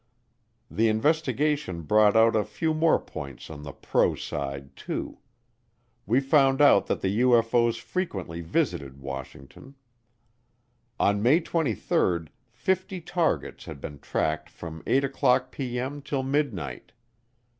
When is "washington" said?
8.99-9.75